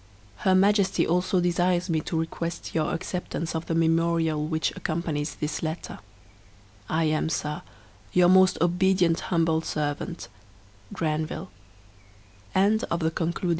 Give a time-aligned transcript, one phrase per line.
[0.37, 5.61] Her Majesty also desires me to request your acceptance of the memorial which accompanies this
[5.61, 5.99] letter.
[6.89, 7.61] I am, Sir,
[8.11, 10.27] Your most obedient humble servant,
[10.91, 11.51] GRANVILLE
[12.51, 12.61] GLOSSARY.
[12.63, 12.77] Boma.......
[12.83, 12.87] enclosure.
[12.89, 13.17] Bubu.......
[13.19, 13.41] black beads.
[13.41, 13.49] Diwan......